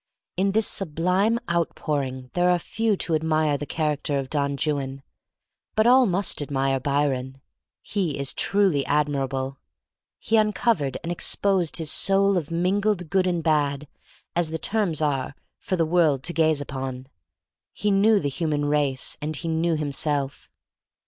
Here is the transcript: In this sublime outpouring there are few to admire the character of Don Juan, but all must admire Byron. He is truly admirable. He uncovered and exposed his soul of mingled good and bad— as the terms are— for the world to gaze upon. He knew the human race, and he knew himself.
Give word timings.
In 0.35 0.53
this 0.53 0.67
sublime 0.67 1.39
outpouring 1.47 2.31
there 2.33 2.49
are 2.49 2.57
few 2.57 2.97
to 2.97 3.13
admire 3.13 3.55
the 3.55 3.67
character 3.67 4.17
of 4.17 4.31
Don 4.31 4.57
Juan, 4.57 5.03
but 5.75 5.85
all 5.85 6.07
must 6.07 6.41
admire 6.41 6.79
Byron. 6.79 7.39
He 7.83 8.17
is 8.17 8.33
truly 8.33 8.83
admirable. 8.87 9.59
He 10.17 10.37
uncovered 10.37 10.97
and 11.03 11.11
exposed 11.11 11.77
his 11.77 11.91
soul 11.91 12.35
of 12.35 12.49
mingled 12.49 13.11
good 13.11 13.27
and 13.27 13.43
bad— 13.43 13.87
as 14.35 14.49
the 14.49 14.57
terms 14.57 15.03
are— 15.03 15.35
for 15.59 15.75
the 15.75 15.85
world 15.85 16.23
to 16.23 16.33
gaze 16.33 16.61
upon. 16.61 17.05
He 17.71 17.91
knew 17.91 18.19
the 18.19 18.27
human 18.27 18.65
race, 18.65 19.15
and 19.21 19.35
he 19.35 19.47
knew 19.47 19.75
himself. 19.75 20.49